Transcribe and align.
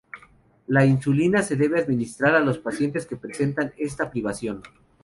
La 0.65 0.83
insulina 0.83 1.43
se 1.43 1.55
debe 1.55 1.79
administrar 1.79 2.33
a 2.33 2.39
los 2.39 2.57
pacientes 2.57 3.05
que 3.05 3.17
presentan 3.17 3.71
esta 3.77 4.09
privación. 4.09 4.63